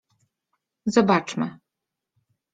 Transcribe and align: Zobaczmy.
Zobaczmy. 0.85 1.59